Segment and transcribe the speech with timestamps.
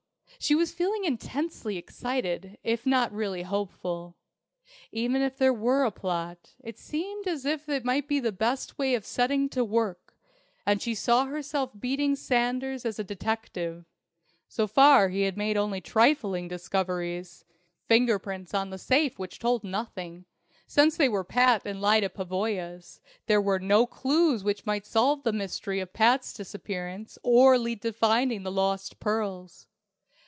[0.39, 4.17] She was feeling intensely excited, if not really hopeful.
[4.91, 8.79] Even if there were a plot, it seemed as if this might be the best
[8.79, 10.15] way of setting to work,
[10.65, 13.85] and she saw herself beating Sanders as a detective.
[14.49, 17.45] So far he had made only trifling discoveries:
[17.85, 20.25] fingerprints on the safe which told nothing,
[20.65, 25.33] since they were Pat's and Lyda Pavoya's; there were no clues which might solve the
[25.33, 29.67] mystery of Pat's disappearance, or lead to finding the lost pearls.